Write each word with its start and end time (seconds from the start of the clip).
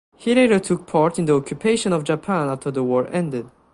He 0.17 0.33
later 0.33 0.57
took 0.59 0.87
part 0.87 1.19
in 1.19 1.25
the 1.25 1.35
occupation 1.35 1.93
of 1.93 2.03
Japan 2.03 2.49
after 2.49 2.71
the 2.71 2.81
war 2.81 3.07
ended. 3.13 3.51